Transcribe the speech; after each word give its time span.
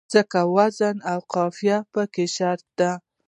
ځکه 0.13 0.39
وزن 0.55 0.97
او 1.11 1.19
قافیه 1.33 1.77
پکې 1.93 2.25
شرط 2.35 2.65
دی. 2.79 2.91